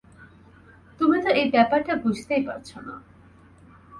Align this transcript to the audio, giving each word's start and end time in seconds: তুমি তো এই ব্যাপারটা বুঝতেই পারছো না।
তুমি 0.99 1.17
তো 1.21 1.29
এই 1.31 1.47
ব্যাপারটা 1.51 1.93
বুঝতেই 1.95 2.41
পারছো 2.45 2.77
না। 2.81 2.95